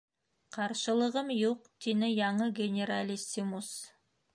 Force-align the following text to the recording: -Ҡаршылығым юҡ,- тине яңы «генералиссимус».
-Ҡаршылығым 0.55 1.29
юҡ,- 1.41 1.69
тине 1.87 2.13
яңы 2.15 2.51
«генералиссимус». 2.65 3.75